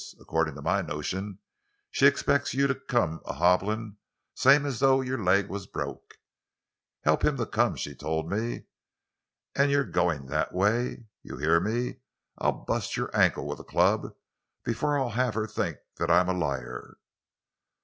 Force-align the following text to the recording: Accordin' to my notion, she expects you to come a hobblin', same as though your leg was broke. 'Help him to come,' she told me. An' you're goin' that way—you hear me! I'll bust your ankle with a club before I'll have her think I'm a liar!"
Accordin' 0.19 0.55
to 0.55 0.63
my 0.63 0.81
notion, 0.81 1.37
she 1.91 2.07
expects 2.07 2.55
you 2.55 2.65
to 2.65 2.73
come 2.73 3.21
a 3.23 3.33
hobblin', 3.33 3.97
same 4.33 4.65
as 4.65 4.79
though 4.79 5.01
your 5.01 5.23
leg 5.23 5.47
was 5.47 5.67
broke. 5.67 6.15
'Help 7.03 7.23
him 7.23 7.37
to 7.37 7.45
come,' 7.45 7.75
she 7.75 7.93
told 7.93 8.27
me. 8.27 8.63
An' 9.53 9.69
you're 9.69 9.83
goin' 9.85 10.25
that 10.25 10.55
way—you 10.55 11.37
hear 11.37 11.59
me! 11.59 11.97
I'll 12.39 12.51
bust 12.65 12.97
your 12.97 13.15
ankle 13.15 13.45
with 13.45 13.59
a 13.59 13.63
club 13.63 14.15
before 14.63 14.97
I'll 14.97 15.09
have 15.11 15.35
her 15.35 15.45
think 15.45 15.77
I'm 15.99 16.29
a 16.29 16.33
liar!" 16.33 16.97